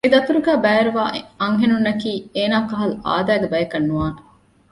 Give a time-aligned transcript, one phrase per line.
[0.03, 1.03] މި ދަތުރުގައި ބައިވެރިވާ
[1.41, 4.17] އަންހެނުންނަކީ އޭނާ ކަހަލަ އާދައިގެ ބަޔަކަށް ނުވާނެ